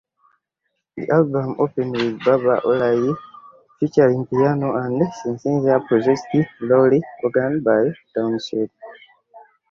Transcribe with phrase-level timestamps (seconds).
[0.97, 3.13] The album opened with "Baba O'Riley",
[3.79, 8.71] featuring piano and synthesizer-processed Lowrey organ by Townshend.